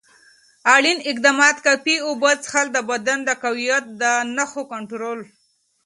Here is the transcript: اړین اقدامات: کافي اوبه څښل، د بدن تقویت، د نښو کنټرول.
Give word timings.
اړین 0.75 0.99
اقدامات: 1.11 1.57
کافي 1.65 1.95
اوبه 2.07 2.31
څښل، 2.43 2.67
د 2.73 2.77
بدن 2.89 3.19
تقویت، 3.29 3.85
د 4.01 4.03
نښو 4.35 4.63
کنټرول. 4.73 5.19